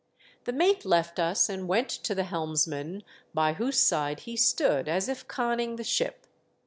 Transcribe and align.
The 0.45 0.51
mate 0.51 0.83
left 0.83 1.19
us 1.19 1.47
and 1.47 1.67
went 1.67 1.87
to 1.87 2.15
the 2.15 2.23
helmsman, 2.23 3.03
by 3.35 3.53
whose 3.53 3.77
side 3.79 4.21
he 4.21 4.35
stood 4.35 4.89
as 4.89 5.07
if 5.07 5.27
conning 5.27 5.75
the 5.75 5.83
ship. 5.83 6.25